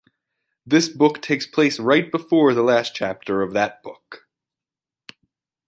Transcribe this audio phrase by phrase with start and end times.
[0.65, 4.27] This book takes place right before the last chapter of that book.